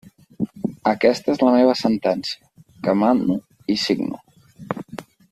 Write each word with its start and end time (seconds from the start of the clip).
Aquesta 0.91 1.33
és 1.33 1.43
la 1.47 1.51
meva 1.55 1.75
sentència, 1.83 2.49
que 2.87 2.95
mano 3.05 3.37
i 3.75 3.79
signo. 3.83 4.23